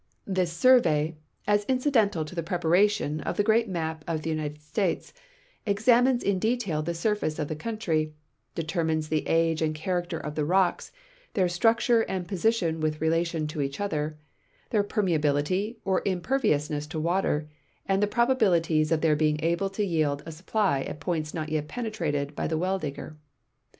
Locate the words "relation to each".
12.99-13.79